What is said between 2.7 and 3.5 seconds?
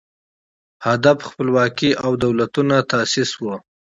تاسیس و